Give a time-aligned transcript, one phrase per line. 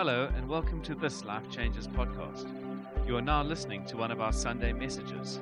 [0.00, 2.48] Hello, and welcome to this Life Changes podcast.
[3.06, 5.40] You are now listening to one of our Sunday messages.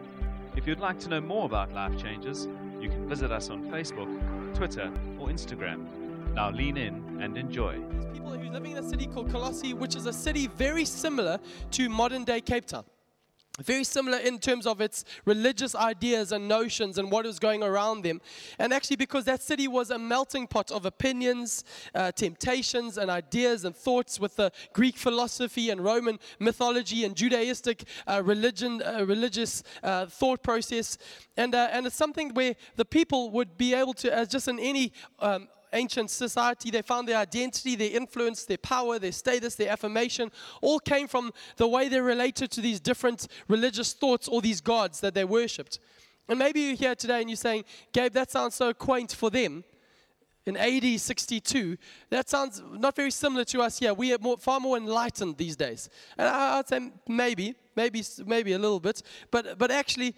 [0.56, 2.48] If you'd like to know more about Life Changes,
[2.80, 4.08] you can visit us on Facebook,
[4.56, 5.86] Twitter, or Instagram.
[6.34, 7.78] Now lean in and enjoy.
[7.78, 11.38] These people who living in a city called Colossae, which is a city very similar
[11.70, 12.82] to modern day Cape Town.
[13.58, 18.02] Very similar in terms of its religious ideas and notions and what was going around
[18.02, 18.20] them.
[18.58, 23.64] And actually, because that city was a melting pot of opinions, uh, temptations, and ideas
[23.64, 29.64] and thoughts with the Greek philosophy and Roman mythology and Judaistic uh, religion, uh, religious
[29.82, 30.96] uh, thought process.
[31.36, 34.60] And, uh, and it's something where the people would be able to, as just in
[34.60, 39.70] any um, ancient society, they found their identity, their influence, their power, their status, their
[39.70, 44.60] affirmation, all came from the way they related to these different religious thoughts or these
[44.60, 45.78] gods that they worshipped.
[46.28, 49.64] And maybe you're here today and you're saying, Gabe, that sounds so quaint for them.
[50.44, 51.76] In AD 62,
[52.08, 53.92] that sounds not very similar to us here.
[53.92, 55.90] We are more, far more enlightened these days.
[56.16, 59.02] And I, I'd say maybe, maybe, maybe a little bit.
[59.30, 60.14] But, but actually,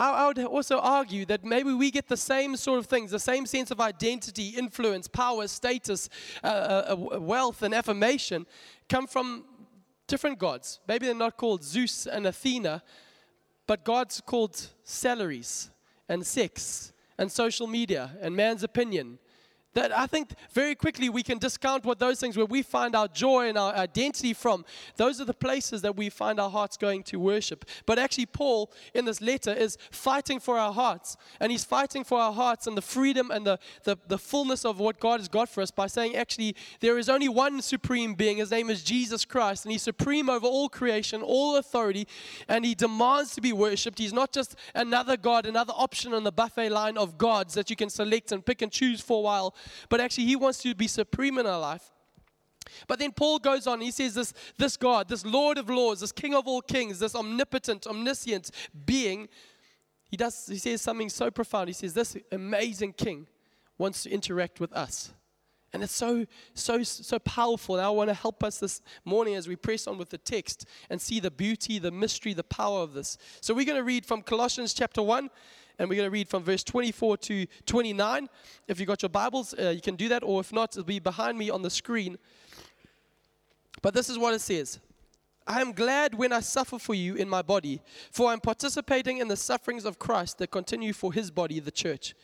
[0.00, 3.44] I, would also argue that maybe we get the same sort of things, the same
[3.44, 6.08] sense of identity, influence, power, status,
[6.42, 8.46] uh, uh, uh, wealth, and affirmation
[8.88, 9.44] come from
[10.06, 10.80] different gods.
[10.88, 12.82] Maybe they're not called Zeus and Athena,
[13.66, 15.68] but gods called salaries
[16.08, 19.18] and sex and social media and man's opinion
[19.74, 23.06] that I think very quickly we can discount what those things where we find our
[23.06, 24.64] joy and our identity from.
[24.96, 27.64] Those are the places that we find our hearts going to worship.
[27.86, 31.16] But actually, Paul in this letter is fighting for our hearts.
[31.38, 34.80] And he's fighting for our hearts and the freedom and the, the, the fullness of
[34.80, 38.38] what God has got for us by saying, actually, there is only one supreme being.
[38.38, 39.64] His name is Jesus Christ.
[39.64, 42.08] And he's supreme over all creation, all authority.
[42.48, 43.98] And he demands to be worshiped.
[43.98, 47.76] He's not just another God, another option on the buffet line of gods that you
[47.76, 49.54] can select and pick and choose for a while
[49.88, 51.90] but actually He wants to be supreme in our life.
[52.86, 56.12] But then Paul goes on, he says, this, this God, this Lord of Lords, this
[56.12, 58.50] King of all kings, this omnipotent, omniscient
[58.86, 59.28] being,
[60.10, 61.68] he, does, he says something so profound.
[61.68, 63.28] He says, This amazing King
[63.78, 65.12] wants to interact with us.
[65.72, 67.76] And it's so, so, so powerful.
[67.76, 70.66] And I want to help us this morning as we press on with the text
[70.90, 73.16] and see the beauty, the mystery, the power of this.
[73.40, 75.30] So we're going to read from Colossians chapter 1,
[75.80, 78.28] and we're going to read from verse 24 to 29.
[78.68, 80.98] If you've got your Bibles, uh, you can do that, or if not, it'll be
[80.98, 82.18] behind me on the screen.
[83.80, 84.78] But this is what it says.
[85.46, 87.80] I am glad when I suffer for you in my body,
[88.12, 92.14] for I'm participating in the sufferings of Christ that continue for his body, the church.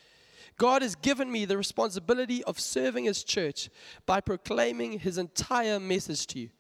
[0.58, 3.70] God has given me the responsibility of serving his church
[4.04, 6.50] by proclaiming his entire message to you.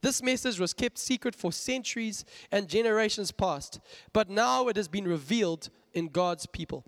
[0.00, 3.78] This message was kept secret for centuries and generations past,
[4.12, 6.84] but now it has been revealed in God's people.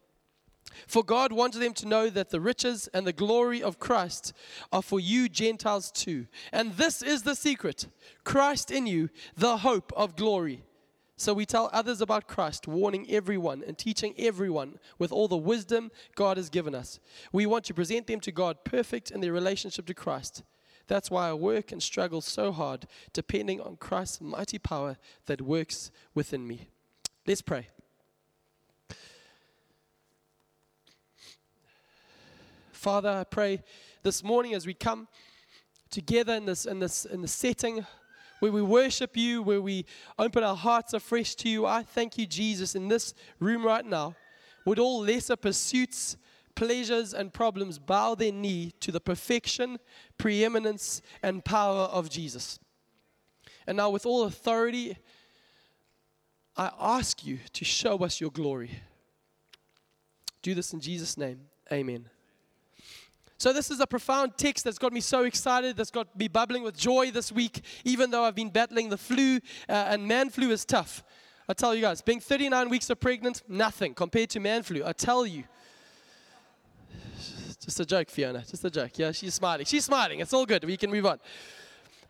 [0.87, 4.33] For God wanted them to know that the riches and the glory of Christ
[4.73, 6.27] are for you Gentiles too.
[6.53, 7.87] And this is the secret
[8.25, 10.65] Christ in you, the hope of glory.
[11.17, 15.93] So we tell others about Christ, warning everyone and teaching everyone with all the wisdom
[16.17, 16.99] God has given us.
[17.33, 20.43] We want to present them to God perfect in their relationship to Christ.
[20.89, 25.91] That's why I work and struggle so hard, depending on Christ's mighty power that works
[26.15, 26.69] within me.
[27.27, 27.69] Let's pray.
[32.85, 33.63] Father, I pray
[34.03, 35.09] this morning as we come
[35.89, 37.87] together in this in this in the setting
[38.41, 39.87] where we worship you, where we
[40.19, 41.65] open our hearts afresh to you.
[41.65, 44.17] I thank you, Jesus, in this room right now,
[44.67, 46.19] would all lesser pursuits,
[46.57, 49.79] pleasures, and problems bow their knee to the perfection,
[50.19, 52.59] preeminence, and power of Jesus.
[53.67, 54.99] And now, with all authority,
[56.55, 58.73] I ask you to show us your glory.
[60.43, 61.47] Do this in Jesus' name.
[61.73, 62.11] Amen.
[63.45, 66.63] So, this is a profound text that's got me so excited, that's got me bubbling
[66.63, 69.37] with joy this week, even though I've been battling the flu,
[69.69, 71.05] uh, and man flu is tough.
[71.47, 74.83] I tell you guys, being 39 weeks of pregnant, nothing compared to man flu.
[74.83, 75.45] I tell you.
[77.63, 78.43] Just a joke, Fiona.
[78.49, 78.93] Just a joke.
[78.99, 79.67] Yeah, she's smiling.
[79.67, 80.21] She's smiling.
[80.21, 80.65] It's all good.
[80.65, 81.19] We can move on.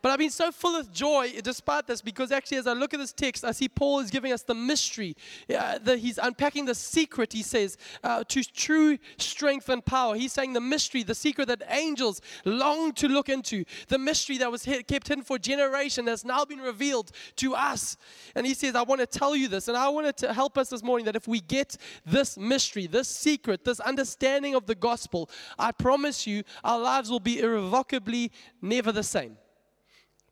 [0.05, 2.99] But I've been so full of joy despite this because actually, as I look at
[2.99, 5.17] this text, I see Paul is giving us the mystery.
[5.49, 10.15] Uh, the, he's unpacking the secret, he says, uh, to true strength and power.
[10.15, 14.51] He's saying the mystery, the secret that angels long to look into, the mystery that
[14.51, 17.97] was kept hidden for generation that's now been revealed to us.
[18.35, 20.69] And he says, I want to tell you this, and I want to help us
[20.69, 25.31] this morning that if we get this mystery, this secret, this understanding of the gospel,
[25.57, 28.31] I promise you, our lives will be irrevocably
[28.61, 29.37] never the same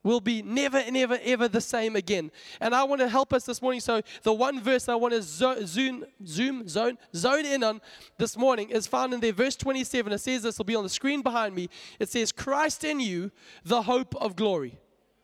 [0.03, 2.31] will be never, never, ever ever the same again.
[2.59, 3.79] And I want to help us this morning.
[3.81, 7.81] So, the one verse I want to zo- zoom, zoom, zone, zone in on
[8.17, 10.13] this morning is found in there, verse 27.
[10.13, 11.69] It says this will be on the screen behind me.
[11.99, 13.31] It says, Christ in you,
[13.63, 14.77] the hope of glory.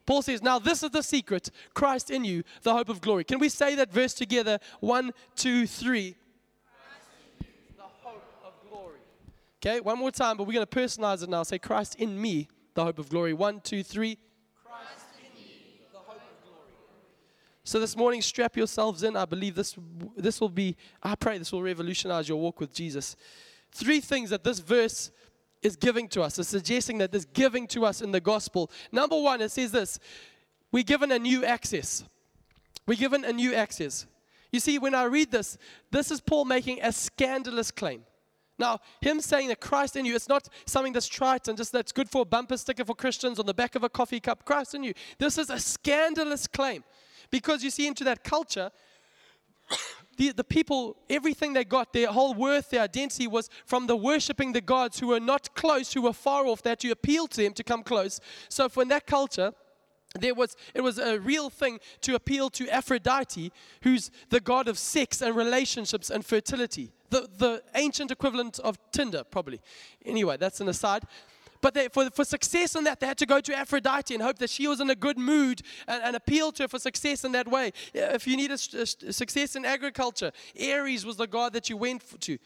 [0.05, 3.23] Paul says, Now this is the secret Christ in you, the hope of glory.
[3.23, 4.57] Can we say that verse together?
[4.79, 6.15] One, two, three.
[7.77, 8.97] The hope of glory.
[9.61, 11.43] Okay, one more time, but we're going to personalize it now.
[11.43, 13.33] Say, Christ in me, the hope of glory.
[13.33, 14.17] One, two, three.
[14.65, 16.73] Christ in me, the hope of glory.
[17.69, 19.15] So this morning, strap yourselves in.
[19.15, 19.77] I believe this,
[20.17, 23.15] this will be, I pray this will revolutionize your walk with Jesus.
[23.71, 25.11] Three things that this verse
[25.61, 26.39] is giving to us.
[26.39, 28.71] is suggesting that there's giving to us in the gospel.
[28.91, 29.99] Number one, it says this
[30.71, 32.03] we're given a new access.
[32.87, 34.07] We're given a new access.
[34.51, 35.55] You see, when I read this,
[35.91, 38.01] this is Paul making a scandalous claim.
[38.57, 41.91] Now, him saying that Christ in you, it's not something that's trite and just that's
[41.91, 44.43] good for a bumper sticker for Christians on the back of a coffee cup.
[44.43, 44.95] Christ in you.
[45.19, 46.83] This is a scandalous claim.
[47.31, 48.71] Because you see, into that culture,
[50.17, 54.53] the, the people, everything they got, their whole worth, their identity was from the worshiping
[54.53, 57.53] the gods who were not close, who were far off, that you appeal to them
[57.53, 58.19] to come close.
[58.49, 59.53] So, for in that culture,
[60.15, 63.51] there was it was a real thing to appeal to Aphrodite,
[63.83, 66.91] who's the god of sex and relationships and fertility.
[67.11, 69.61] The, the ancient equivalent of Tinder, probably.
[70.05, 71.03] Anyway, that's an aside.
[71.61, 74.39] But they, for, for success in that, they had to go to Aphrodite and hope
[74.39, 77.31] that she was in a good mood and, and appeal to her for success in
[77.33, 77.71] that way.
[77.93, 82.37] If you needed success in agriculture, Ares was the god that you went to.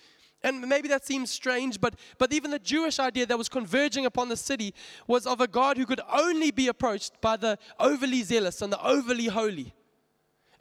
[0.43, 4.27] And maybe that seems strange, but, but even the Jewish idea that was converging upon
[4.27, 4.73] the city
[5.07, 8.85] was of a God who could only be approached by the overly zealous and the
[8.85, 9.73] overly holy.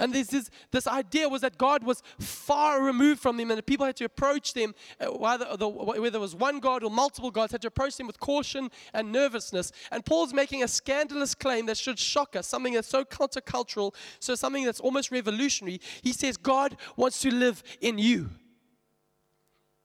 [0.03, 3.63] And this, this, this idea was that God was far removed from them, and the
[3.63, 7.31] people had to approach them, uh, whether, the, whether it was one God or multiple
[7.31, 9.71] gods, had to approach them with caution and nervousness.
[9.93, 14.35] And Paul's making a scandalous claim that should shock us, something that's so countercultural, so
[14.35, 15.81] something that's almost revolutionary.
[16.03, 18.31] He says, God wants to live in you.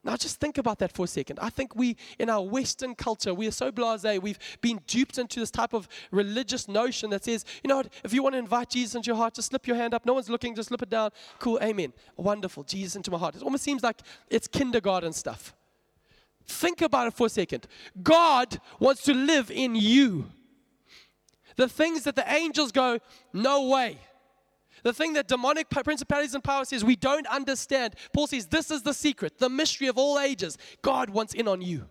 [0.07, 1.37] Now, just think about that for a second.
[1.41, 4.05] I think we, in our Western culture, we are so blase.
[4.21, 8.13] We've been duped into this type of religious notion that says, you know what, if
[8.13, 10.05] you want to invite Jesus into your heart, just slip your hand up.
[10.05, 11.11] No one's looking, just slip it down.
[11.39, 11.91] Cool, amen.
[12.15, 13.35] Wonderful, Jesus into my heart.
[13.35, 13.99] It almost seems like
[14.29, 15.53] it's kindergarten stuff.
[16.45, 17.67] Think about it for a second.
[18.01, 20.29] God wants to live in you.
[21.57, 22.99] The things that the angels go,
[23.33, 23.97] no way.
[24.83, 27.95] The thing that demonic principalities and powers says we don't understand.
[28.13, 30.57] Paul says this is the secret, the mystery of all ages.
[30.81, 31.85] God wants in on you.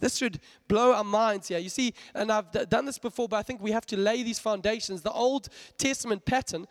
[0.00, 1.60] This should blow our minds here.
[1.60, 4.24] You see, and I've d- done this before, but I think we have to lay
[4.24, 5.02] these foundations.
[5.02, 6.66] The Old Testament pattern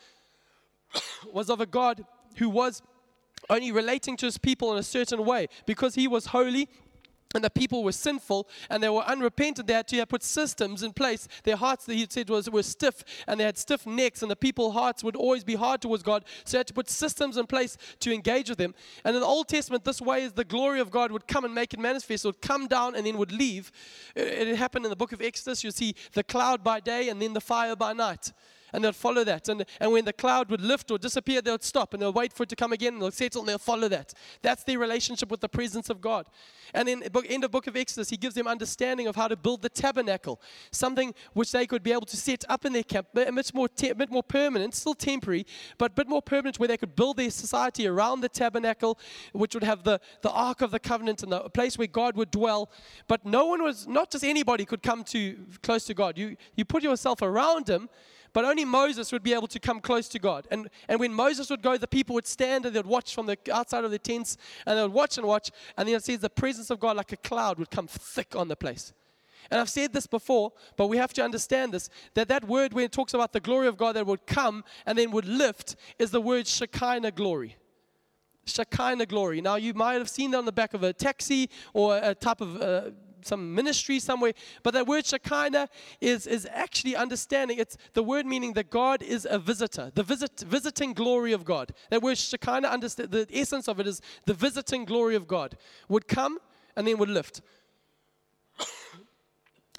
[1.32, 2.04] was of a God
[2.36, 2.82] who was
[3.50, 6.68] only relating to his people in a certain way because he was holy
[7.34, 9.68] and the people were sinful and they were unrepentant.
[9.68, 11.28] They had to put systems in place.
[11.44, 14.74] Their hearts, he said, was, were stiff and they had stiff necks, and the people's
[14.74, 16.26] hearts would always be hard towards God.
[16.46, 18.74] So they had to put systems in place to engage with Him.
[19.04, 21.54] And in the Old Testament, this way is the glory of God would come and
[21.54, 22.26] make it manifest.
[22.26, 23.72] It would come down and then would leave.
[24.16, 25.64] It, it happened in the book of Exodus.
[25.64, 28.32] You see the cloud by day and then the fire by night
[28.74, 29.50] and they'd follow that.
[29.50, 32.34] And, and when the cloud would lift or disappear, they would stop and they'll wait
[32.34, 34.14] for it to come again and they'll settle and they'll follow that.
[34.42, 36.26] That's their relationship with the presence of God.
[36.74, 39.36] And in the end of book of Exodus, he gives them understanding of how to
[39.36, 40.42] build the tabernacle,
[40.72, 43.68] something which they could be able to set up in their camp, a bit more,
[43.68, 45.46] te- bit more permanent, still temporary,
[45.78, 48.98] but a bit more permanent where they could build their society around the tabernacle,
[49.34, 52.32] which would have the, the Ark of the Covenant and the place where God would
[52.32, 52.72] dwell.
[53.08, 56.18] But no one was, not just anybody could come to close to God.
[56.18, 57.90] You, you put yourself around him
[58.34, 60.48] but only Moses would be able to come close to God.
[60.52, 63.38] And, and when Moses would go, the people would stand and they'd watch from the
[63.52, 65.52] outside of the tents and they would watch and watch.
[65.78, 68.48] And then it says the presence of God, like a cloud, would come thick on
[68.48, 68.94] the place.
[69.50, 72.86] And I've said this before, but we have to understand this that that word, when
[72.86, 76.12] it talks about the glory of God that would come and then would lift, is
[76.12, 77.58] the word Shekinah glory.
[78.46, 79.42] Shekinah glory.
[79.42, 82.42] Now, you might have seen that on the back of a taxi or a type
[82.42, 82.92] of uh,
[83.26, 84.34] some ministry somewhere.
[84.64, 87.58] But that word Shekinah is, is actually understanding.
[87.60, 91.72] It's the word meaning that God is a visitor, the visit, visiting glory of God.
[91.90, 95.58] That word Shekinah, understand, the essence of it is the visiting glory of God
[95.90, 96.40] would come
[96.76, 97.42] and then would lift.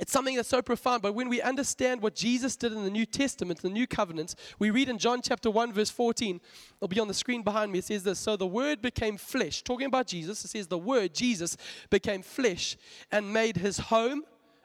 [0.00, 3.04] It's something that's so profound, but when we understand what Jesus did in the New
[3.04, 6.40] Testament, the New Covenant, we read in John chapter 1, verse 14,
[6.76, 7.80] it'll be on the screen behind me.
[7.80, 9.62] It says this So the Word became flesh.
[9.62, 11.58] Talking about Jesus, it says the Word, Jesus,
[11.90, 12.78] became flesh
[13.10, 14.22] and made his home.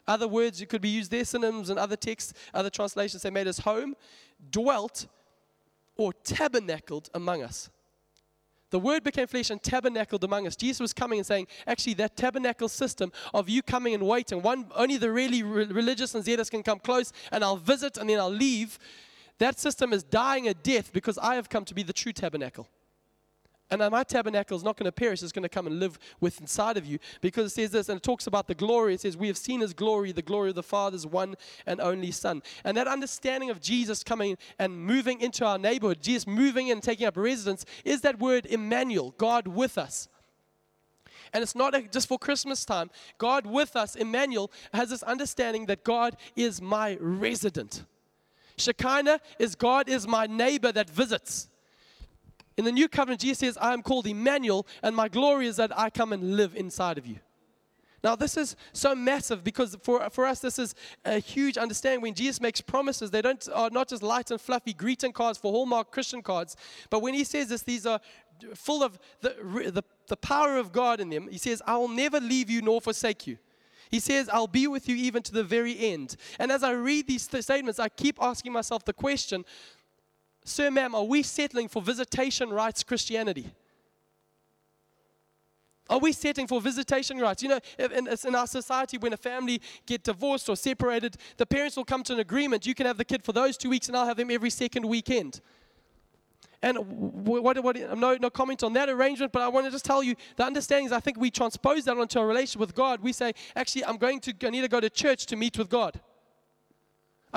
[0.08, 3.48] Other words it could be used there, synonyms and other texts, other translations say made
[3.48, 3.96] his home,
[4.50, 5.08] dwelt
[5.98, 7.70] or tabernacled among us.
[8.70, 10.56] The word became flesh and tabernacled among us.
[10.56, 14.68] Jesus was coming and saying, actually, that tabernacle system of you coming and waiting, one
[14.76, 18.20] only the really re- religious and zealous can come close, and I'll visit and then
[18.20, 18.78] I'll leave.
[19.40, 22.68] That system is dying a death because I have come to be the true tabernacle.
[23.70, 26.40] And my tabernacle is not going to perish, it's going to come and live with
[26.40, 28.94] inside of you because it says this, and it talks about the glory.
[28.94, 32.12] It says, We have seen his glory, the glory of the Father's one and only
[32.12, 32.42] Son.
[32.64, 37.08] And that understanding of Jesus coming and moving into our neighborhood, Jesus moving and taking
[37.08, 40.08] up residence, is that word Emmanuel, God with us.
[41.34, 42.90] And it's not just for Christmas time.
[43.18, 47.84] God with us, Emmanuel, has this understanding that God is my resident.
[48.58, 51.50] Shekinah is God is my neighbor that visits.
[52.58, 55.78] In the new covenant, Jesus says, I am called Emmanuel, and my glory is that
[55.78, 57.20] I come and live inside of you.
[58.04, 62.02] Now, this is so massive because for, for us, this is a huge understanding.
[62.02, 65.52] When Jesus makes promises, they don't, are not just light and fluffy greeting cards for
[65.52, 66.56] Hallmark Christian cards,
[66.90, 68.00] but when he says this, these are
[68.54, 69.36] full of the,
[69.72, 71.28] the, the power of God in them.
[71.28, 73.38] He says, I will never leave you nor forsake you.
[73.90, 76.18] He says, I'll be with you even to the very end.
[76.40, 79.46] And as I read these th- statements, I keep asking myself the question
[80.48, 83.52] Sir, ma'am, are we settling for visitation rights Christianity?
[85.90, 87.44] Are we setting for visitation rights?
[87.44, 91.76] You know, in, in, our society, when a family get divorced or separated, the parents
[91.76, 92.66] will come to an agreement.
[92.66, 94.88] You can have the kid for those two weeks, and I'll have him every second
[94.88, 95.42] weekend.
[96.62, 100.02] And what, what, no, no comment on that arrangement, but I want to just tell
[100.02, 103.02] you the understanding is I think we transpose that onto a relationship with God.
[103.02, 105.70] We say, actually, I'm going to, I need to go to church to meet with
[105.70, 106.00] God.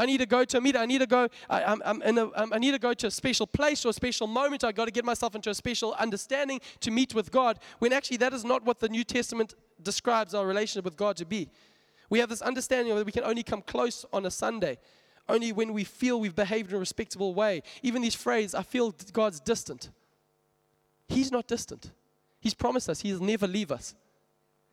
[0.01, 0.81] I need to go to a meeting.
[0.81, 1.29] I need to go.
[1.51, 3.91] I, I'm, I'm in a, um, I need to go to a special place or
[3.91, 4.65] a special moment.
[4.65, 7.59] I got to get myself into a special understanding to meet with God.
[7.81, 9.53] When actually that is not what the New Testament
[9.83, 11.51] describes our relationship with God to be.
[12.09, 14.79] We have this understanding that we can only come close on a Sunday,
[15.29, 17.63] only when we feel we've behaved in a respectable way.
[17.83, 19.91] Even these phrases, I feel God's distant.
[21.09, 21.91] He's not distant.
[22.41, 23.95] He's promised us He'll never leave us.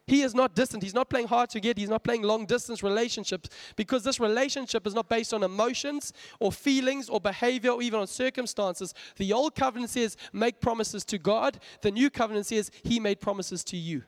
[0.07, 0.83] He is not distant.
[0.83, 1.77] He's not playing hard to get.
[1.77, 6.51] He's not playing long distance relationships because this relationship is not based on emotions or
[6.51, 8.93] feelings or behavior or even on circumstances.
[9.17, 11.59] The old covenant says, make promises to God.
[11.81, 14.03] The new covenant says, He made promises to you.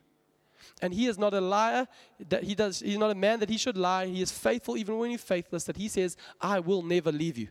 [0.82, 1.88] And he is not a liar
[2.30, 4.06] that he does he's not a man that he should lie.
[4.06, 7.50] He is faithful even when he's faithless, that he says, I will never leave you.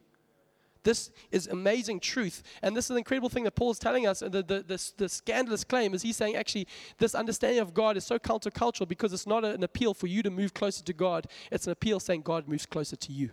[0.88, 2.42] This is amazing truth.
[2.62, 4.22] And this is an incredible thing that Paul is telling us.
[4.22, 6.66] And the, the, the, the, scandalous claim is he's saying, actually,
[6.96, 10.30] this understanding of God is so countercultural because it's not an appeal for you to
[10.30, 13.28] move closer to God, it's an appeal saying God moves closer to you.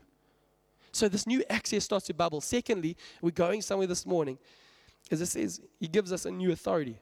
[0.92, 2.42] So this new access starts to bubble.
[2.42, 4.38] Secondly, we're going somewhere this morning,
[5.10, 6.98] as it says, he gives us a new authority.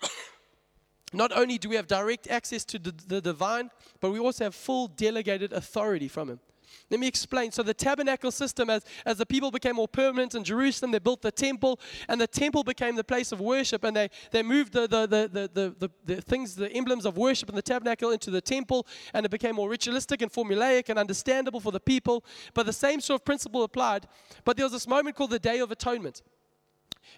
[1.12, 4.54] Not only do we have direct access to the, the divine, but we also have
[4.54, 6.40] full delegated authority from him.
[6.90, 7.50] Let me explain.
[7.52, 11.22] So, the tabernacle system, as, as the people became more permanent in Jerusalem, they built
[11.22, 14.86] the temple, and the temple became the place of worship, and they, they moved the,
[14.86, 18.40] the, the, the, the, the things, the emblems of worship in the tabernacle into the
[18.40, 22.24] temple, and it became more ritualistic and formulaic and understandable for the people.
[22.52, 24.06] But the same sort of principle applied.
[24.44, 26.22] But there was this moment called the Day of Atonement.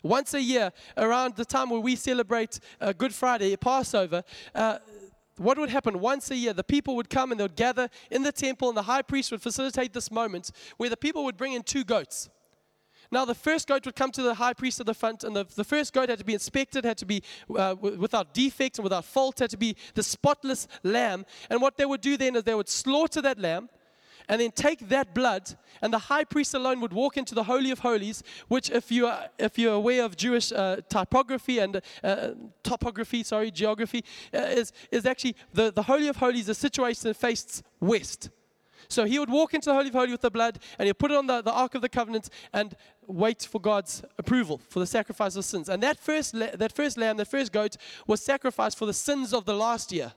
[0.02, 4.22] Once a year, around the time where we celebrate uh, Good Friday, Passover,
[4.54, 4.78] uh,
[5.38, 6.52] what would happen once a year?
[6.52, 9.30] The people would come and they would gather in the temple, and the high priest
[9.30, 12.28] would facilitate this moment where the people would bring in two goats.
[13.12, 15.44] Now, the first goat would come to the high priest at the front, and the,
[15.44, 18.84] the first goat had to be inspected, had to be uh, w- without defect and
[18.84, 21.24] without fault, had to be the spotless lamb.
[21.48, 23.68] And what they would do then is they would slaughter that lamb,
[24.28, 27.70] and then take that blood, and the high priest alone would walk into the Holy
[27.70, 32.30] of Holies, which, if you are, if you're aware of Jewish uh, typography and uh,
[32.62, 34.04] topography, sorry, geography,
[34.34, 38.30] uh, is, is actually the, the Holy of Holies is situated and faces west.
[38.88, 41.10] So he would walk into the Holy of Holies with the blood, and he'd put
[41.10, 44.86] it on the, the Ark of the Covenant and wait for God's approval for the
[44.86, 45.68] sacrifice of sins.
[45.68, 49.44] And that first, that first lamb, that first goat, was sacrificed for the sins of
[49.44, 50.12] the last year.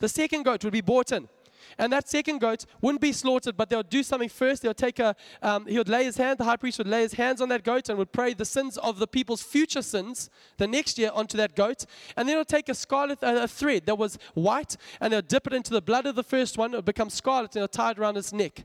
[0.00, 1.28] The second goat would be brought in.
[1.76, 4.62] And that second goat wouldn't be slaughtered, but they would do something first.
[4.62, 7.02] They would take a, um, he would lay his hand, the high priest would lay
[7.02, 10.30] his hands on that goat and would pray the sins of the people's future sins
[10.56, 11.84] the next year onto that goat.
[12.16, 15.22] And then he would take a scarlet uh, a thread that was white and they'll
[15.22, 16.72] dip it into the blood of the first one.
[16.72, 18.64] It would become scarlet and they'll tie it around his neck.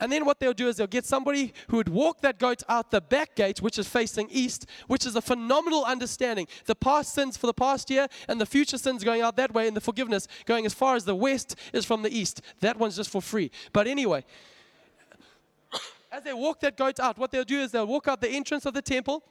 [0.00, 2.90] And then what they'll do is they'll get somebody who would walk that goat out
[2.90, 6.46] the back gate, which is facing east, which is a phenomenal understanding.
[6.66, 9.66] The past sins for the past year and the future sins going out that way,
[9.66, 12.42] and the forgiveness going as far as the west is from the east.
[12.60, 13.50] That one's just for free.
[13.72, 14.24] But anyway,
[16.12, 18.66] as they walk that goat out, what they'll do is they'll walk out the entrance
[18.66, 19.22] of the temple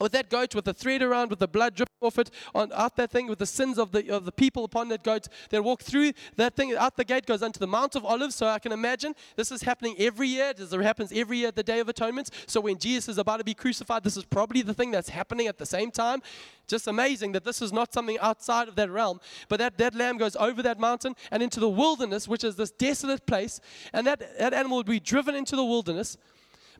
[0.00, 2.96] with that goat with the thread around with the blood dripping off it on out
[2.96, 5.28] that thing with the sins of the of the people upon that goat.
[5.50, 8.34] They walk through that thing out the gate goes onto the mount of olives.
[8.34, 10.52] So i can imagine this is happening every year.
[10.54, 12.30] This happens every year at the day of atonement.
[12.46, 15.46] So when jesus is about to be crucified this is probably the thing that's happening
[15.46, 16.22] at the same time.
[16.66, 19.20] Just amazing that this is not something outside of that realm.
[19.48, 22.70] But that, that lamb goes over that mountain and into the wilderness which is this
[22.70, 23.60] desolate place.
[23.92, 26.16] And that, that animal would be driven into the wilderness.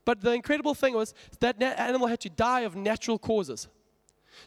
[0.07, 3.69] But the incredible thing was that animal had to die of natural causes.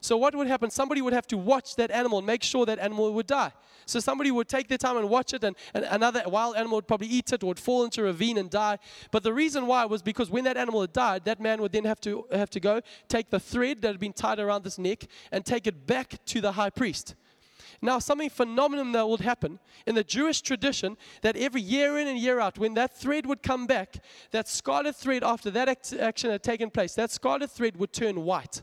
[0.01, 0.69] So what would happen?
[0.69, 3.51] Somebody would have to watch that animal and make sure that animal would die.
[3.85, 6.87] So somebody would take their time and watch it, and, and another wild animal would
[6.87, 8.79] probably eat it or would fall into a ravine and die.
[9.11, 11.85] But the reason why was because when that animal had died, that man would then
[11.85, 15.05] have to have to go take the thread that had been tied around this neck
[15.31, 17.15] and take it back to the high priest.
[17.81, 22.17] Now, something phenomenal that would happen in the Jewish tradition that every year in and
[22.17, 23.97] year out, when that thread would come back,
[24.31, 28.23] that scarlet thread after that act- action had taken place, that scarlet thread would turn
[28.23, 28.61] white.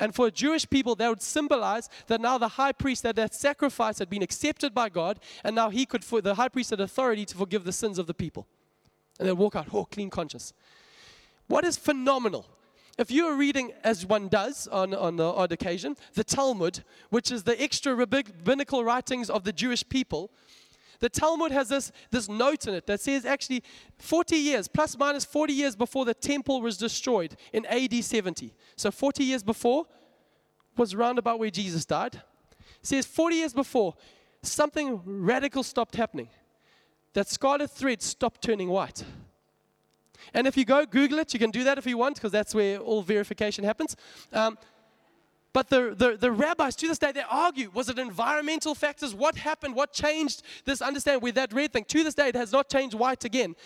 [0.00, 3.98] And for Jewish people, that would symbolize that now the high priest, that that sacrifice
[3.98, 7.24] had been accepted by God, and now he could, for the high priest had authority
[7.26, 8.46] to forgive the sins of the people.
[9.18, 10.52] And they'd walk out, oh, clean conscience.
[11.48, 12.46] What is phenomenal?
[12.98, 17.30] If you are reading, as one does on, on the odd occasion, the Talmud, which
[17.30, 20.30] is the extra rabbinical writings of the Jewish people,
[21.00, 23.62] the Talmud has this, this note in it that says actually
[23.98, 28.54] 40 years, plus minus 40 years before the temple was destroyed in AD 70.
[28.76, 29.84] So 40 years before
[30.76, 32.14] was round about where Jesus died.
[32.14, 33.94] It says 40 years before,
[34.42, 36.28] something radical stopped happening.
[37.14, 39.04] That scarlet thread stopped turning white.
[40.34, 42.54] And if you go Google it, you can do that if you want, because that's
[42.54, 43.96] where all verification happens.
[44.32, 44.58] Um,
[45.58, 49.12] but the, the, the, rabbis to this day, they argue was it environmental factors?
[49.12, 49.74] What happened?
[49.74, 51.84] What changed this understanding with that red thing?
[51.86, 53.56] To this day, it has not changed white again.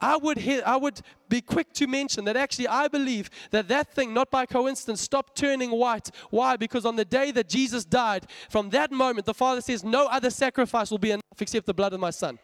[0.00, 4.14] I would, I would be quick to mention that actually I believe that that thing,
[4.14, 6.10] not by coincidence, stopped turning white.
[6.30, 6.56] Why?
[6.56, 10.30] Because on the day that Jesus died, from that moment, the Father says, No other
[10.30, 12.38] sacrifice will be enough except the blood of my Son.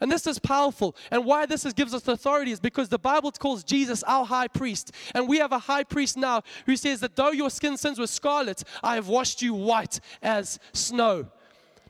[0.00, 0.94] And this is powerful.
[1.10, 4.48] And why this is, gives us authority is because the Bible calls Jesus our high
[4.48, 4.92] priest.
[5.14, 8.06] And we have a high priest now who says that though your skin sins were
[8.06, 11.26] scarlet, I have washed you white as snow.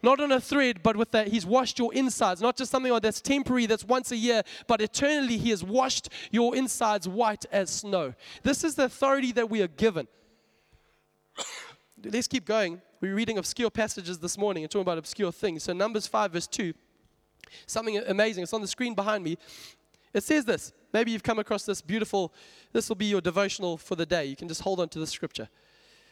[0.02, 2.40] Not on a thread, but with that, He's washed your insides.
[2.40, 6.54] Not just something that's temporary, that's once a year, but eternally, He has washed your
[6.54, 8.14] insides white as snow.
[8.42, 10.06] This is the authority that we are given.
[12.04, 12.80] Let's keep going.
[13.00, 15.64] We're reading obscure passages this morning and talking about obscure things.
[15.64, 16.74] So, Numbers 5, verse 2.
[17.66, 18.42] Something amazing.
[18.42, 19.38] It's on the screen behind me.
[20.14, 20.72] It says this.
[20.92, 22.32] Maybe you've come across this beautiful,
[22.72, 24.24] this will be your devotional for the day.
[24.24, 25.48] You can just hold on to the scripture.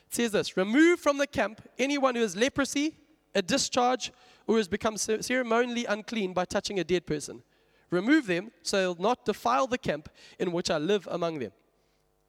[0.08, 2.94] It says this Remove from the camp anyone who has leprosy,
[3.34, 4.12] a discharge,
[4.46, 7.42] or has become ceremonially unclean by touching a dead person.
[7.90, 11.52] Remove them so they'll not defile the camp in which I live among them.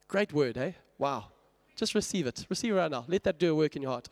[0.08, 0.72] Great word, eh?
[0.98, 1.26] Wow.
[1.76, 2.46] Just receive it.
[2.50, 3.06] Receive it right now.
[3.08, 4.08] Let that do a work in your heart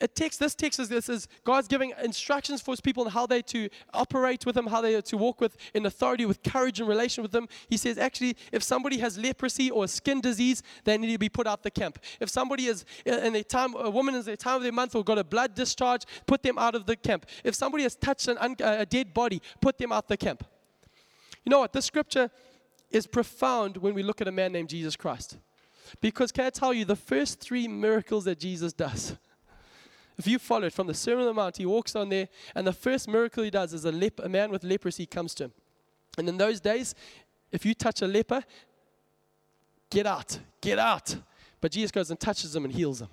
[0.00, 3.26] a text, this text is this is God's giving instructions for his people on how
[3.26, 6.80] they to operate with him, how they are to walk with in authority, with courage
[6.80, 7.48] in relation with them.
[7.68, 11.28] He says, actually, if somebody has leprosy or a skin disease, they need to be
[11.28, 11.98] put out the camp.
[12.20, 15.04] If somebody is in a time, a woman is the time of their month or
[15.04, 17.26] got a blood discharge, put them out of the camp.
[17.44, 20.44] If somebody has touched an un, a dead body, put them out the camp.
[21.44, 21.72] You know what?
[21.72, 22.30] This scripture
[22.90, 25.38] is profound when we look at a man named Jesus Christ.
[26.00, 29.16] Because can I tell you, the first three miracles that Jesus does,
[30.20, 32.66] if you follow it from the Sermon on the Mount, he walks on there, and
[32.66, 35.52] the first miracle he does is a, lep- a man with leprosy comes to him.
[36.16, 36.94] And in those days,
[37.50, 38.44] if you touch a leper,
[39.90, 41.16] get out, get out.
[41.60, 43.08] But Jesus goes and touches him and heals him.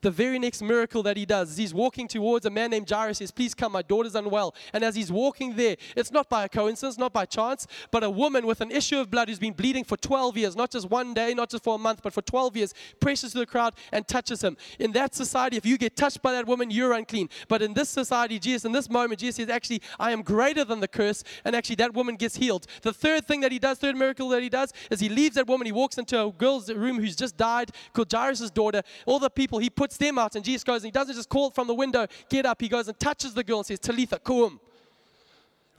[0.00, 3.18] The very next miracle that he does is he's walking towards a man named Jairus.
[3.18, 4.54] Says, Please come, my daughter's unwell.
[4.72, 8.10] And as he's walking there, it's not by a coincidence, not by chance, but a
[8.10, 11.14] woman with an issue of blood who's been bleeding for 12 years, not just one
[11.14, 14.06] day, not just for a month, but for 12 years, presses to the crowd and
[14.06, 14.56] touches him.
[14.78, 17.28] In that society, if you get touched by that woman, you're unclean.
[17.48, 20.80] But in this society, Jesus, in this moment, Jesus says, Actually, I am greater than
[20.80, 21.24] the curse.
[21.44, 22.66] And actually, that woman gets healed.
[22.82, 25.46] The third thing that he does, third miracle that he does, is he leaves that
[25.46, 25.66] woman.
[25.66, 28.82] He walks into a girl's room who's just died, called Jairus' daughter.
[29.06, 31.50] All the people, he puts them out, and Jesus goes and he doesn't just call
[31.50, 32.60] from the window, get up.
[32.60, 34.60] He goes and touches the girl and says, Talitha, kum.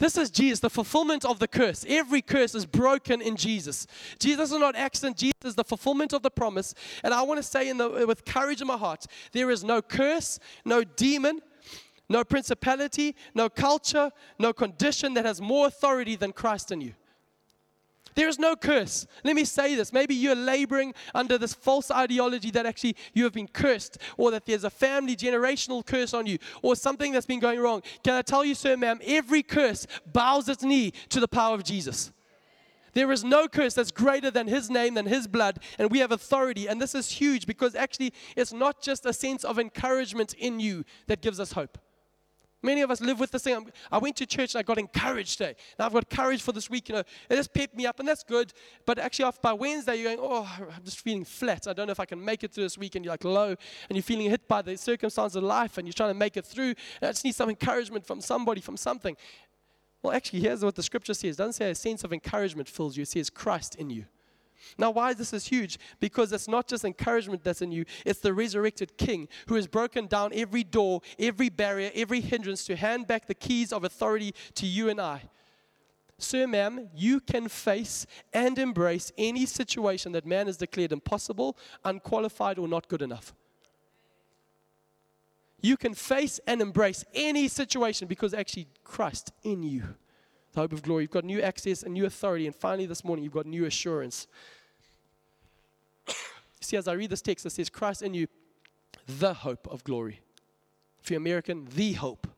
[0.02, 1.86] This is Jesus, the fulfillment of the curse.
[1.88, 3.86] Every curse is broken in Jesus.
[4.18, 5.16] Jesus is not accident.
[5.16, 6.74] Jesus is the fulfillment of the promise.
[7.04, 9.80] And I want to say in the, with courage in my heart, there is no
[9.80, 11.40] curse, no demon,
[12.10, 16.94] no principality, no culture, no condition that has more authority than Christ in you.
[18.16, 19.08] There is no curse.
[19.24, 19.94] Let me say this.
[19.94, 24.46] Maybe you're laboring under this false ideology that actually you have been cursed, or that
[24.46, 27.82] there's a family generational curse on you, or something that's been going wrong.
[28.04, 31.64] Can I tell you, sir, ma'am, every curse bows its knee to the power of
[31.64, 32.12] Jesus.
[32.94, 36.12] There is no curse that's greater than His name, than His blood, and we have
[36.12, 36.68] authority.
[36.68, 40.84] And this is huge because actually it's not just a sense of encouragement in you
[41.08, 41.78] that gives us hope.
[42.64, 43.72] Many of us live with this thing.
[43.92, 45.56] I went to church and I got encouraged today.
[45.80, 46.90] Now I've got courage for this week.
[46.90, 48.54] You know, it just pepped me up, and that's good.
[48.86, 51.68] But actually, off by Wednesday, you're going, oh, I'm just feeling flat.
[51.68, 52.96] I don't know if I can make it through this week.
[52.96, 55.94] And you're like low, and you're feeling hit by the circumstances of life, and you're
[55.94, 56.76] trying to make it through.
[57.02, 59.18] And I just need some encouragement from somebody, from something.
[60.04, 61.36] Well, actually, here's what the scripture says.
[61.36, 63.04] It doesn't say a sense of encouragement fills you.
[63.04, 64.06] It says Christ in you.
[64.78, 65.80] Now, why this is huge?
[66.00, 70.08] Because it's not just encouragement that's in you, it's the resurrected King who has broken
[70.08, 74.66] down every door, every barrier, every hindrance to hand back the keys of authority to
[74.66, 75.24] you and I.
[76.18, 82.60] Sir, ma'am, you can face and embrace any situation that man has declared impossible, unqualified,
[82.60, 83.34] or not good enough.
[85.62, 89.96] You can face and embrace any situation because actually Christ in you,
[90.54, 91.04] the hope of glory.
[91.04, 92.46] You've got new access and new authority.
[92.46, 94.28] And finally, this morning, you've got new assurance.
[96.62, 98.28] See, as I read this text, it says, Christ in you,
[99.08, 100.22] the hope of glory.
[101.04, 102.28] If you're American, the hope.
[102.28, 102.34] It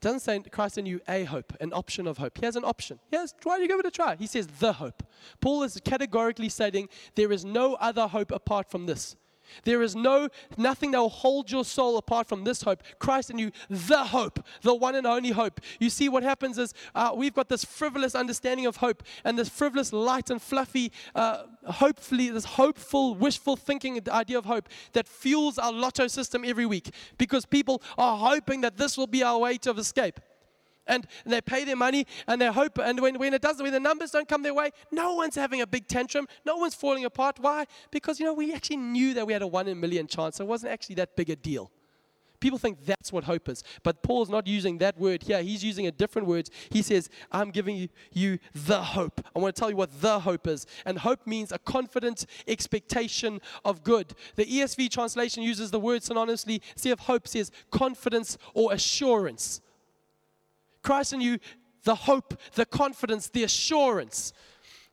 [0.00, 2.38] doesn't say Christ in you a hope, an option of hope.
[2.38, 2.98] He has an option.
[3.12, 4.16] Yes, why do you give it a try?
[4.16, 5.04] He says the hope.
[5.40, 9.14] Paul is categorically stating there is no other hope apart from this.
[9.64, 12.82] There is no nothing that will hold your soul apart from this hope.
[12.98, 15.60] Christ in you, the hope, the one and only hope.
[15.78, 19.48] You see, what happens is uh, we've got this frivolous understanding of hope and this
[19.48, 25.58] frivolous, light and fluffy, uh, hopefully, this hopeful, wishful thinking idea of hope that fuels
[25.58, 29.58] our lotto system every week because people are hoping that this will be our way
[29.58, 30.20] to escape
[30.86, 33.80] and they pay their money and they hope and when, when it doesn't when the
[33.80, 36.26] numbers don't come their way no one's having a big tantrum.
[36.44, 37.38] No one's falling apart.
[37.40, 37.66] Why?
[37.90, 40.36] Because you know we actually knew that we had a one in a million chance.
[40.36, 41.70] So it wasn't actually that big a deal.
[42.40, 45.42] People think that's what hope is but paul's not using that word here.
[45.42, 49.20] He's using a different word he says i'm giving you, you the hope.
[49.34, 53.40] I want to tell you what the hope is and hope means a confident expectation
[53.64, 54.14] of good.
[54.34, 59.60] The esv translation uses the word synonymously see if hope says confidence or assurance
[60.82, 61.38] Christ in you,
[61.84, 64.32] the hope, the confidence, the assurance.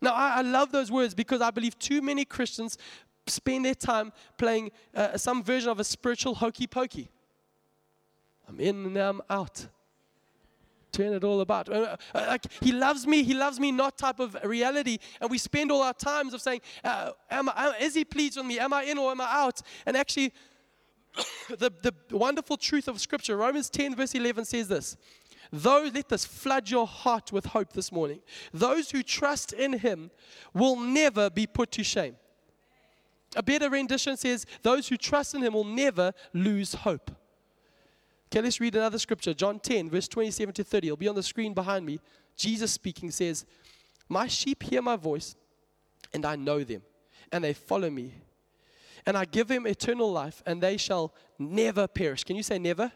[0.01, 2.77] Now, I, I love those words because I believe too many Christians
[3.27, 7.09] spend their time playing uh, some version of a spiritual hokey pokey.
[8.47, 9.67] I'm in and I'm out.
[10.91, 11.69] Turn it all about.
[11.69, 14.97] Uh, uh, like, he loves me, he loves me, not type of reality.
[15.21, 18.47] And we spend all our times of saying, uh, am I, is he pleased with
[18.47, 18.57] me?
[18.57, 19.61] Am I in or am I out?
[19.85, 20.33] And actually,
[21.49, 24.97] the, the wonderful truth of Scripture, Romans 10, verse 11 says this
[25.51, 28.19] those, let this flood your heart with hope this morning.
[28.53, 30.11] Those who trust in Him
[30.53, 32.15] will never be put to shame.
[33.35, 37.11] A better rendition says, Those who trust in Him will never lose hope.
[38.27, 39.33] Okay, let's read another scripture.
[39.33, 40.87] John 10, verse 27 to 30.
[40.87, 41.99] It'll be on the screen behind me.
[42.35, 43.45] Jesus speaking says,
[44.07, 45.35] My sheep hear my voice,
[46.13, 46.83] and I know them,
[47.31, 48.13] and they follow me.
[49.05, 52.23] And I give them eternal life, and they shall never perish.
[52.23, 52.91] Can you say never?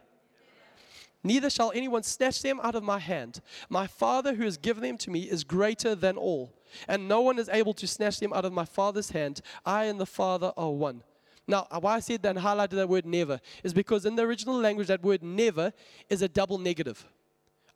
[1.23, 3.41] Neither shall anyone snatch them out of my hand.
[3.69, 6.53] My Father who has given them to me is greater than all,
[6.87, 9.41] and no one is able to snatch them out of my Father's hand.
[9.65, 11.03] I and the Father are one.
[11.47, 14.23] Now, uh, why I said that and highlighted that word never is because in the
[14.23, 15.73] original language, that word never
[16.09, 17.05] is a double negative.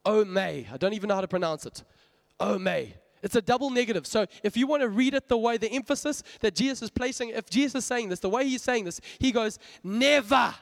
[0.06, 0.68] Oh, may.
[0.72, 1.84] I don't even know how to pronounce it.
[2.40, 2.94] Oh, may.
[3.24, 4.08] It's a double negative.
[4.08, 7.30] So if you want to read it the way the emphasis that Jesus is placing,
[7.30, 10.54] if Jesus is saying this, the way he's saying this, he goes, never.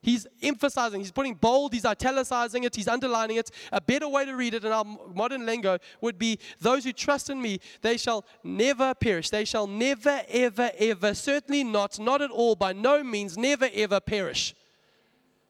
[0.00, 3.50] He's emphasizing, he's putting bold, he's italicizing it, he's underlining it.
[3.72, 7.30] A better way to read it in our modern lingo would be those who trust
[7.30, 9.30] in me, they shall never perish.
[9.30, 13.98] They shall never, ever, ever, certainly not, not at all, by no means, never, ever
[13.98, 14.54] perish.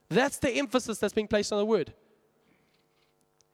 [0.09, 1.93] That's the emphasis that's being placed on the word.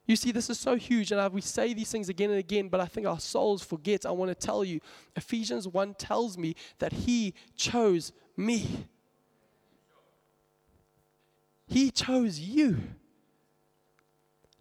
[0.07, 2.81] You see, this is so huge, and we say these things again and again, but
[2.81, 4.07] I think our souls forget.
[4.07, 4.81] I want to tell you
[5.17, 8.87] Ephesians 1 tells me that He chose me.
[11.75, 12.79] He chose you.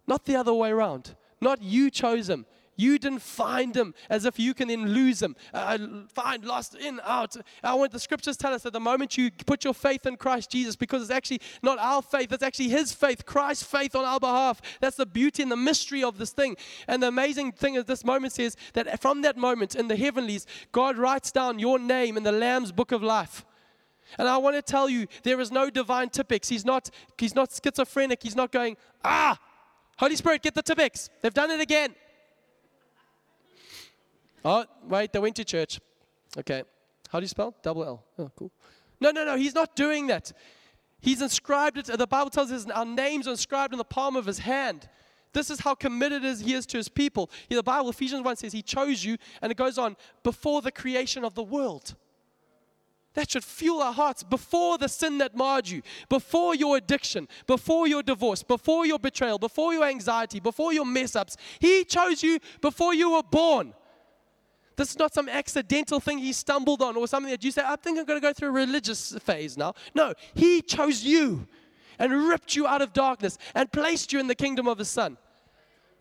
[0.04, 1.14] Not the other way around.
[1.40, 2.44] Not you chose him.
[2.74, 5.36] You didn't find him as if you can then lose him.
[5.52, 5.78] Uh,
[6.12, 7.36] find, lost, in, out.
[7.62, 10.50] I want the scriptures tell us that the moment you put your faith in Christ
[10.50, 14.18] Jesus, because it's actually not our faith, it's actually his faith, Christ's faith on our
[14.18, 14.60] behalf.
[14.80, 16.56] That's the beauty and the mystery of this thing.
[16.88, 20.48] And the amazing thing is, this moment says that from that moment in the heavenlies,
[20.72, 23.44] God writes down your name in the Lamb's book of life.
[24.18, 26.48] And I want to tell you, there is no divine Tipp-Ex.
[26.48, 28.22] He's not, he's not schizophrenic.
[28.22, 29.38] He's not going, ah,
[29.98, 31.10] Holy Spirit, get the Tipp-Ex.
[31.22, 31.94] They've done it again.
[34.44, 35.80] Oh, wait, they went to church.
[36.36, 36.62] Okay.
[37.08, 37.54] How do you spell?
[37.62, 38.04] Double L.
[38.18, 38.50] Oh, cool.
[39.00, 40.32] No, no, no, he's not doing that.
[41.00, 41.86] He's inscribed it.
[41.86, 44.88] The Bible tells us our names are inscribed in the palm of his hand.
[45.32, 47.30] This is how committed he is to his people.
[47.48, 51.24] the Bible, Ephesians 1 says he chose you, and it goes on, before the creation
[51.24, 51.94] of the world.
[53.14, 57.86] That should fuel our hearts before the sin that marred you, before your addiction, before
[57.86, 61.36] your divorce, before your betrayal, before your anxiety, before your mess ups.
[61.60, 63.72] He chose you before you were born.
[64.76, 67.76] This is not some accidental thing he stumbled on or something that you say, I
[67.76, 69.74] think I'm going to go through a religious phase now.
[69.94, 71.46] No, he chose you
[72.00, 75.16] and ripped you out of darkness and placed you in the kingdom of his son.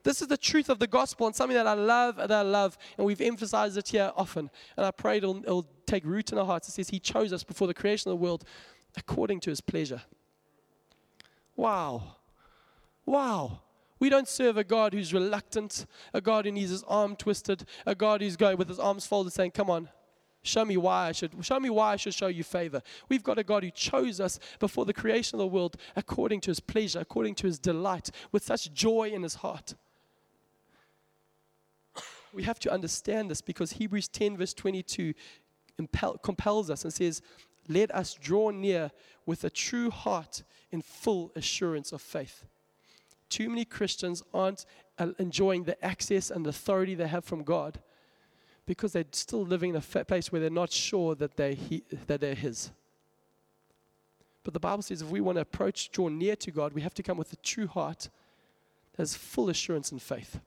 [0.03, 2.77] This is the truth of the gospel and something that I love that I love,
[2.97, 4.49] and we've emphasized it here often.
[4.75, 6.67] And I pray it'll, it'll take root in our hearts.
[6.67, 8.43] It says He chose us before the creation of the world
[8.97, 10.01] according to His pleasure.
[11.55, 12.17] Wow.
[13.05, 13.61] Wow.
[13.99, 17.95] We don't serve a God who's reluctant, a God who needs his arm twisted, a
[17.95, 19.87] God who's going with his arms folded saying, Come on,
[20.41, 22.81] show me why I should show me why I should show you favor.
[23.07, 26.51] We've got a God who chose us before the creation of the world according to
[26.51, 29.75] his pleasure, according to his delight, with such joy in his heart.
[32.33, 35.13] We have to understand this because Hebrews 10, verse 22
[35.77, 37.21] impel, compels us and says,
[37.67, 38.91] Let us draw near
[39.25, 42.45] with a true heart in full assurance of faith.
[43.29, 44.65] Too many Christians aren't
[44.97, 47.79] uh, enjoying the access and authority they have from God
[48.65, 52.21] because they're still living in a place where they're not sure that they're, he, that
[52.21, 52.71] they're His.
[54.43, 56.93] But the Bible says if we want to approach, draw near to God, we have
[56.95, 58.09] to come with a true heart
[58.91, 60.39] that has full assurance and faith.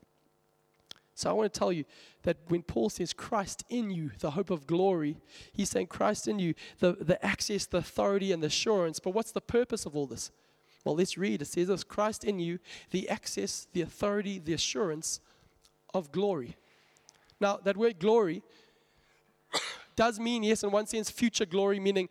[1.16, 1.86] So I want to tell you
[2.24, 5.16] that when Paul says Christ in you, the hope of glory,
[5.50, 9.00] he's saying Christ in you, the, the access, the authority, and the assurance.
[9.00, 10.30] But what's the purpose of all this?
[10.84, 11.40] Well, let's read.
[11.40, 12.58] It says, Christ in you,
[12.90, 15.20] the access, the authority, the assurance
[15.94, 16.54] of glory.
[17.40, 18.42] Now, that word glory
[19.96, 22.10] does mean, yes, in one sense, future glory, meaning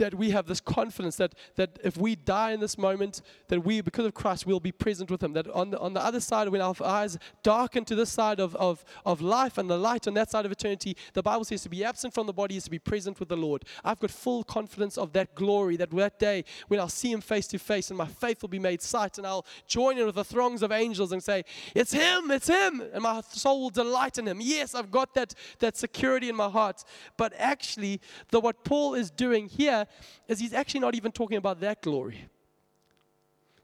[0.00, 3.82] that we have this confidence that, that if we die in this moment, that we,
[3.82, 5.34] because of Christ, will be present with Him.
[5.34, 8.56] That on the, on the other side, when our eyes darken to this side of,
[8.56, 11.68] of, of life and the light on that side of eternity, the Bible says to
[11.68, 13.64] be absent from the body is to be present with the Lord.
[13.84, 17.46] I've got full confidence of that glory, that that day when I'll see Him face
[17.48, 20.24] to face and my faith will be made sight and I'll join in with the
[20.24, 22.82] throngs of angels and say, It's Him, it's Him.
[22.94, 24.38] And my soul will delight in Him.
[24.40, 26.84] Yes, I've got that, that security in my heart.
[27.18, 29.86] But actually, the, what Paul is doing here
[30.28, 32.28] is he's actually not even talking about that glory.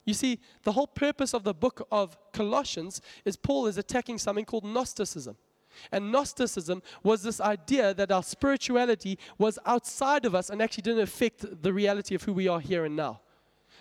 [0.04, 4.44] You see, the whole purpose of the book of Colossians is Paul is attacking something
[4.44, 5.36] called Gnosticism.
[5.90, 11.02] And Gnosticism was this idea that our spirituality was outside of us and actually didn't
[11.02, 13.20] affect the reality of who we are here and now.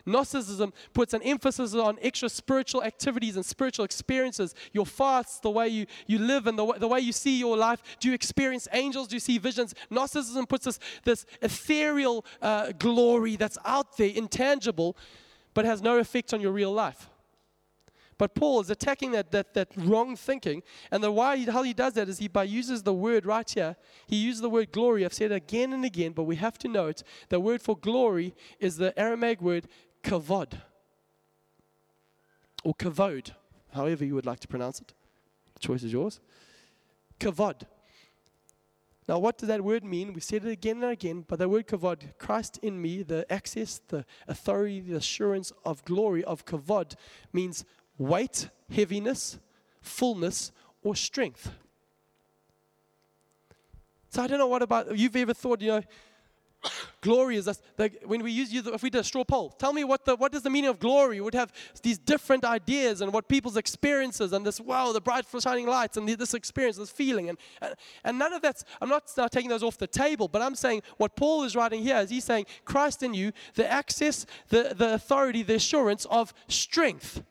[0.05, 4.53] Gnosticism puts an emphasis on extra spiritual activities and spiritual experiences.
[4.71, 7.81] Your fasts, the way you, you live, and the the way you see your life.
[7.99, 9.07] Do you experience angels?
[9.07, 9.73] Do you see visions?
[9.89, 14.95] Gnosticism puts this, this ethereal uh, glory that's out there, intangible,
[15.53, 17.09] but has no effect on your real life.
[18.17, 20.63] But Paul is attacking that, that, that wrong thinking.
[20.89, 23.75] And the why how he does that is he by uses the word right here.
[24.07, 25.03] He uses the word glory.
[25.03, 28.33] I've said it again and again, but we have to note the word for glory
[28.59, 29.67] is the Aramaic word
[30.05, 30.53] kavod
[32.63, 33.31] or kavod,
[33.73, 34.93] however you would like to pronounce it.
[35.55, 36.19] The choice is yours.
[37.19, 37.63] Kavod.
[39.07, 40.13] Now, what does that word mean?
[40.13, 43.81] We said it again and again, but the word kavod, Christ in me, the access,
[43.87, 46.95] the authority, the assurance of glory of kavod
[47.33, 47.65] means
[47.97, 49.39] weight, heaviness,
[49.81, 50.51] fullness,
[50.83, 51.51] or strength.
[54.09, 55.81] So I don't know what about you've ever thought, you know,
[57.05, 57.61] glory is us.
[58.03, 60.41] when we use, if we did a straw poll, tell me what the what is
[60.41, 61.17] the meaning of glory?
[61.17, 65.25] We would have these different ideas and what people's experiences and this wow, the bright
[65.39, 68.65] shining lights and this experience, this feeling, and, and and none of that's.
[68.81, 71.83] I'm not now taking those off the table, but I'm saying what Paul is writing
[71.83, 76.33] here is he's saying Christ in you, the access, the the authority, the assurance of
[76.47, 77.23] strength.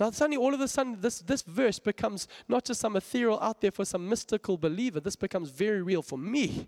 [0.00, 3.60] Now, suddenly, all of a sudden, this, this verse becomes not just some ethereal out
[3.60, 4.98] there for some mystical believer.
[4.98, 6.66] This becomes very real for me.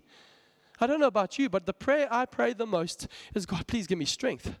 [0.79, 3.87] I don't know about you, but the prayer I pray the most is God, please
[3.87, 4.55] give me strength.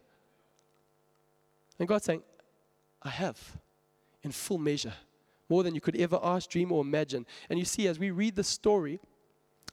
[1.79, 2.23] And God's saying,
[3.01, 3.57] I have
[4.23, 4.93] in full measure,
[5.49, 7.25] more than you could ever ask, dream, or imagine.
[7.49, 8.99] And you see, as we read the story,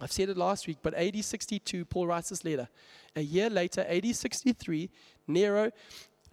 [0.00, 2.68] I've said it last week, but AD 62, Paul writes this letter.
[3.14, 4.90] A year later, AD 63,
[5.28, 5.70] Nero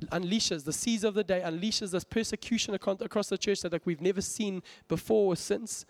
[0.08, 4.02] unleashes, the Caesar of the day unleashes this persecution across the church that like we've
[4.02, 5.86] never seen before or since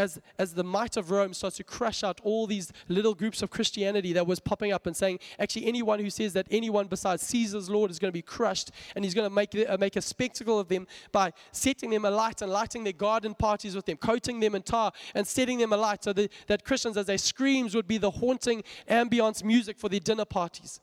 [0.00, 3.50] as, as the might of Rome starts to crush out all these little groups of
[3.50, 7.68] Christianity that was popping up and saying, actually, anyone who says that anyone besides Caesar's
[7.68, 10.58] Lord is going to be crushed and he's going to make, uh, make a spectacle
[10.58, 14.54] of them by setting them alight and lighting their garden parties with them, coating them
[14.54, 17.98] in tar and setting them alight so that, that Christians, as they screams, would be
[17.98, 20.80] the haunting ambience music for their dinner parties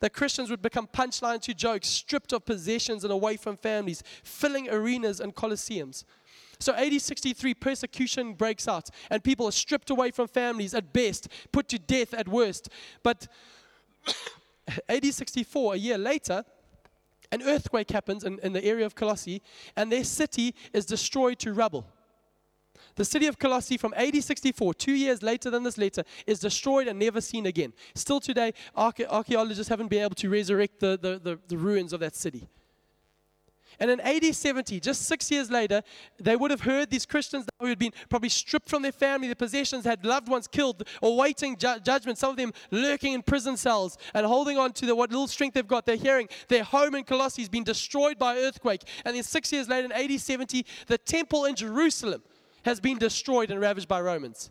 [0.00, 4.68] that Christians would become punchline to jokes, stripped of possessions and away from families, filling
[4.70, 6.04] arenas and colosseums.
[6.60, 11.28] So AD 63, persecution breaks out, and people are stripped away from families at best,
[11.52, 12.68] put to death at worst.
[13.02, 13.28] But
[14.88, 16.44] AD 64, a year later,
[17.30, 19.42] an earthquake happens in, in the area of Colossae,
[19.76, 21.86] and their city is destroyed to rubble.
[22.96, 26.88] The city of Colossae from AD 64, two years later than this letter, is destroyed
[26.88, 27.72] and never seen again.
[27.94, 32.16] Still today, archaeologists haven't been able to resurrect the, the, the, the ruins of that
[32.16, 32.48] city.
[33.80, 35.82] And in AD 70, just six years later,
[36.18, 39.36] they would have heard these Christians who had been probably stripped from their family, their
[39.36, 43.56] possessions, had loved ones killed, or waiting ju- judgment, some of them lurking in prison
[43.56, 45.86] cells and holding on to the, what little strength they've got.
[45.86, 48.82] They're hearing their home in Colossae has been destroyed by earthquake.
[49.04, 52.22] And then six years later, in AD 70, the temple in Jerusalem
[52.64, 54.50] has been destroyed and ravaged by Romans.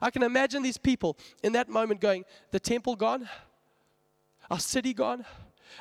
[0.00, 3.28] I can imagine these people in that moment going, The temple gone,
[4.48, 5.24] our city gone,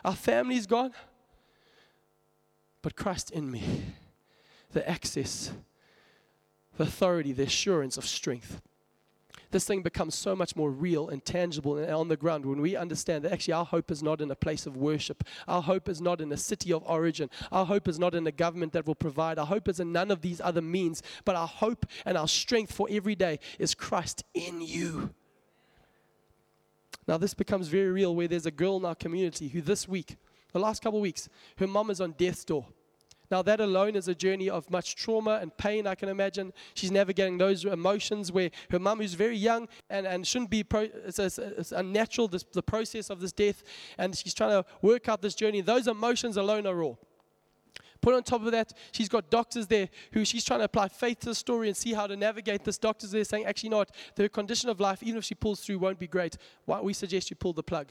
[0.03, 0.93] our families gone
[2.81, 3.63] but Christ in me.
[4.71, 5.51] The access,
[6.77, 8.61] the authority, the assurance of strength.
[9.51, 12.75] This thing becomes so much more real and tangible and on the ground when we
[12.75, 15.23] understand that actually our hope is not in a place of worship.
[15.47, 17.31] Our hope is not in a city of origin.
[17.51, 19.39] Our hope is not in a government that will provide.
[19.39, 21.01] Our hope is in none of these other means.
[21.25, 25.09] But our hope and our strength for every day is Christ in you.
[27.07, 30.15] Now, this becomes very real where there's a girl in our community who this week
[30.51, 32.65] the last couple of weeks, her mom is on death's door.
[33.31, 36.51] Now, that alone is a journey of much trauma and pain, I can imagine.
[36.73, 40.89] She's navigating those emotions where her mum, who's very young and, and shouldn't be, pro-
[41.05, 43.61] it's, it's, it's unnatural, this, the process of this death,
[43.99, 45.61] and she's trying to work out this journey.
[45.61, 46.93] Those emotions alone are raw.
[48.01, 51.19] Put on top of that, she's got doctors there who she's trying to apply faith
[51.19, 52.77] to the story and see how to navigate this.
[52.77, 55.99] Doctors there saying, actually, not the condition of life, even if she pulls through, won't
[55.99, 56.37] be great.
[56.65, 57.87] Why we suggest you pull the plug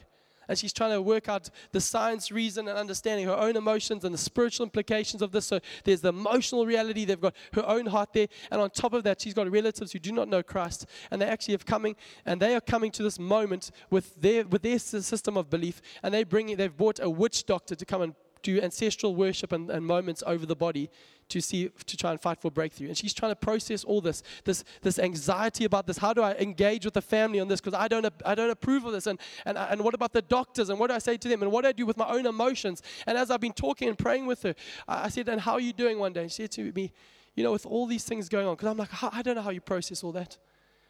[0.48, 4.14] and she's trying to work out the science, reason, and understanding her own emotions and
[4.14, 5.46] the spiritual implications of this.
[5.46, 7.04] So there's the emotional reality.
[7.04, 9.98] They've got her own heart there, and on top of that, she's got relatives who
[9.98, 13.18] do not know Christ, and they actually have coming, and they are coming to this
[13.18, 17.46] moment with their with their system of belief, and they bring they've brought a witch
[17.46, 20.90] doctor to come and do ancestral worship and, and moments over the body
[21.28, 22.88] to see to try and fight for breakthrough.
[22.88, 25.98] And she's trying to process all this, this, this anxiety about this.
[25.98, 27.60] How do I engage with the family on this?
[27.60, 29.06] Because I don't, I don't approve of this.
[29.06, 30.70] And, and, and what about the doctors?
[30.70, 31.42] And what do I say to them?
[31.42, 32.82] And what do I do with my own emotions?
[33.06, 34.54] And as I've been talking and praying with her,
[34.86, 36.22] I, said, and how are you doing one day?
[36.22, 36.92] And she said to me,
[37.34, 39.50] you know, with all these things going on, because I'm like, I don't know how
[39.50, 40.38] you process all that.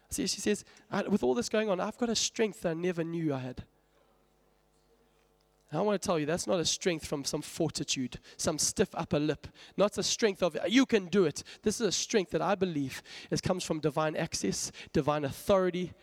[0.09, 0.65] See, she says,
[1.09, 3.63] with all this going on, I've got a strength I never knew I had.
[5.71, 9.19] I want to tell you, that's not a strength from some fortitude, some stiff upper
[9.19, 9.47] lip.
[9.77, 11.43] Not a strength of, you can do it.
[11.61, 15.93] This is a strength that I believe it comes from divine access, divine authority,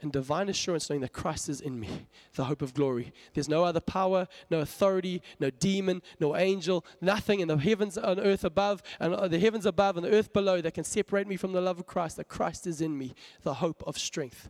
[0.00, 1.88] and divine assurance knowing that Christ is in me,
[2.34, 3.12] the hope of glory.
[3.34, 8.18] There's no other power, no authority, no demon, no angel, nothing in the heavens and
[8.18, 11.36] earth above, and uh, the heavens above and the earth below that can separate me
[11.36, 14.48] from the love of Christ, that Christ is in me, the hope of strength.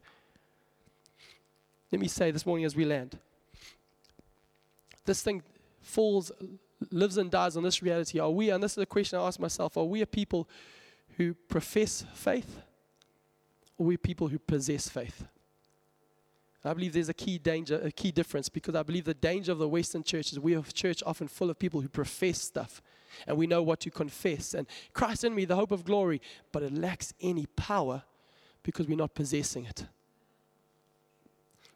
[1.91, 3.19] Let me say this morning as we land
[5.05, 5.43] this thing
[5.83, 6.33] falls,
[6.91, 8.19] lives and dies on this reality.
[8.19, 10.49] Are we, and this is a question I ask myself, are we a people
[11.17, 12.61] who profess faith?
[13.77, 15.27] Or are we people who possess faith?
[16.67, 19.59] I believe there's a key danger, a key difference, because I believe the danger of
[19.59, 22.81] the Western church is we have church often full of people who profess stuff,
[23.27, 24.55] and we know what to confess.
[24.55, 28.05] And Christ in me, the hope of glory, but it lacks any power
[28.63, 29.85] because we're not possessing it.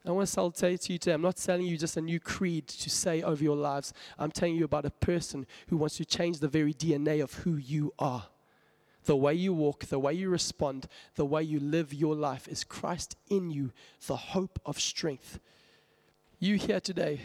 [0.06, 2.66] I want to say to you today, I'm not selling you just a new creed
[2.68, 3.92] to say over your lives.
[4.18, 7.56] I'm telling you about a person who wants to change the very DNA of who
[7.56, 8.26] you are.
[9.04, 12.64] The way you walk, the way you respond, the way you live your life is
[12.64, 13.72] Christ in you,
[14.06, 15.40] the hope of strength.
[16.38, 17.20] You here today,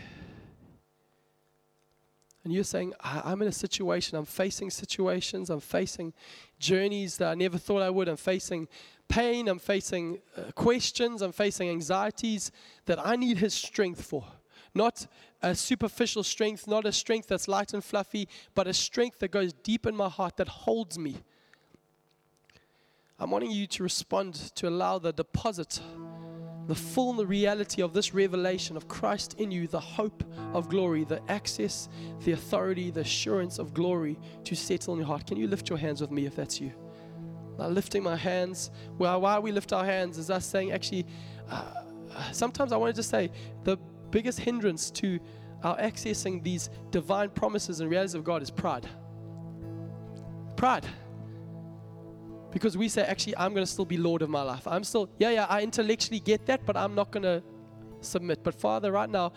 [2.43, 6.13] and you're saying, I'm in a situation, I'm facing situations, I'm facing
[6.59, 8.67] journeys that I never thought I would, I'm facing
[9.13, 12.51] pain, I'm facing uh, questions, I'm facing anxieties
[12.85, 14.25] that I need His strength for.
[14.73, 15.05] Not
[15.43, 19.53] a superficial strength, not a strength that's light and fluffy, but a strength that goes
[19.53, 21.17] deep in my heart that holds me.
[23.19, 25.79] I'm wanting you to respond to allow the deposit,
[26.65, 30.23] the full reality of this revelation of Christ in you, the hope
[30.53, 31.87] of glory, the access,
[32.25, 35.27] the authority, the assurance of glory to settle in your heart.
[35.27, 36.73] Can you lift your hands with me if that's you?
[37.57, 41.05] Now, lifting my hands, well, why we lift our hands is us saying, actually,
[41.49, 41.83] uh,
[42.31, 43.31] sometimes I want to just say
[43.63, 43.77] the
[44.09, 45.19] biggest hindrance to
[45.63, 48.87] our accessing these divine promises and realities of God is pride.
[50.55, 50.85] Pride.
[52.51, 54.67] Because we say, actually, I'm going to still be Lord of my life.
[54.67, 57.41] I'm still, yeah, yeah, I intellectually get that, but I'm not going to
[58.01, 58.43] submit.
[58.43, 59.33] But Father, right now,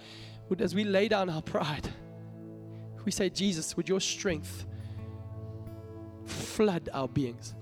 [0.59, 1.89] as we lay down our pride,
[3.05, 4.67] we say, Jesus, would your strength
[6.25, 7.55] flood our beings?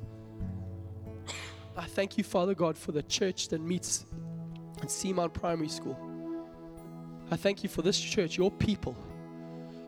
[1.77, 4.07] I thank you, Father God, for the church that meets
[4.81, 5.99] at Seamount Primary School.
[7.31, 8.97] I thank you for this church, your people.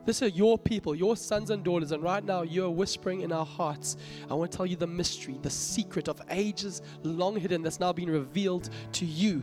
[0.04, 3.46] This are your people, your sons and daughters, and right now you're whispering in our
[3.46, 3.96] hearts.
[4.30, 7.92] I want to tell you the mystery, the secret of ages long hidden that's now
[7.92, 9.42] being revealed to you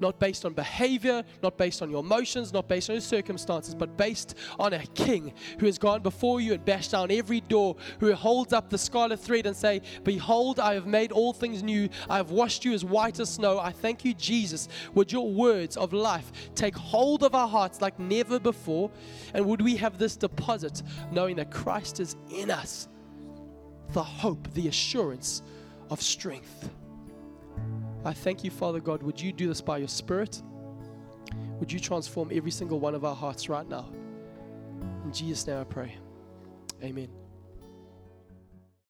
[0.00, 3.96] not based on behavior, not based on your emotions, not based on your circumstances, but
[3.96, 8.12] based on a king who has gone before you and bashed down every door, who
[8.12, 11.88] holds up the scarlet thread and say, Behold, I have made all things new.
[12.08, 13.58] I have washed you as white as snow.
[13.58, 14.68] I thank you, Jesus.
[14.94, 18.90] Would your words of life take hold of our hearts like never before?
[19.34, 22.88] And would we have this deposit knowing that Christ is in us?
[23.92, 25.42] The hope, the assurance
[25.90, 26.70] of strength.
[28.04, 29.02] I thank you, Father God.
[29.02, 30.42] Would you do this by your Spirit?
[31.58, 33.88] Would you transform every single one of our hearts right now?
[35.04, 35.96] In Jesus' name I pray.
[36.82, 37.08] Amen.